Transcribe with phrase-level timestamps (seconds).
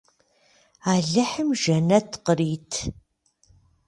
[0.93, 2.71] Alıhım jjenet khırit.